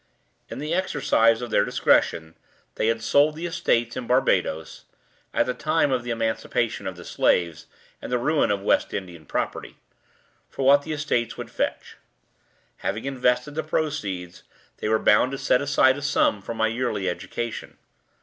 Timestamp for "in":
0.49-0.57, 3.95-4.07